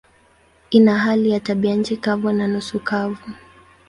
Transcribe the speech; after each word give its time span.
Ina 0.69 0.97
hali 0.97 1.29
ya 1.29 1.39
tabianchi 1.39 1.97
kavu 1.97 2.31
na 2.31 2.47
nusu 2.47 2.79
kavu. 2.79 3.31